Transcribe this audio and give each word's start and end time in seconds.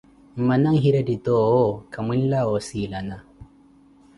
Mmana 0.39 0.69
n`hiretti 0.77 1.15
toowo 1.27 1.65
khamwinlawa 1.97 2.51
osiilana. 2.61 3.17